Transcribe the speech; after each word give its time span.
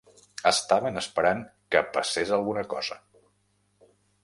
Estaven 0.51 0.97
esperant 1.01 1.43
que 1.75 1.83
"passés 1.99 2.33
alguna 2.39 2.65
cosa". 2.75 3.01